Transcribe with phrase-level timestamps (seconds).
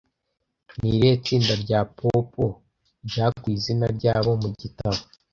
[0.79, 2.31] Ni irihe tsinda rya pop
[3.07, 4.99] ryakuye izina ryabo mu gitabo